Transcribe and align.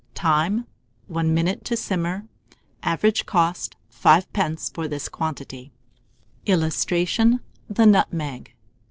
Time. 0.15 0.65
1 1.09 1.31
minute 1.31 1.63
to 1.65 1.77
simmer. 1.77 2.25
Average 2.81 3.27
cost, 3.27 3.75
5d. 3.93 4.73
for 4.73 4.87
this 4.87 5.07
quantity. 5.07 5.73
[Illustration: 6.47 7.39
THE 7.69 7.85
NUTMEG. 7.85 8.47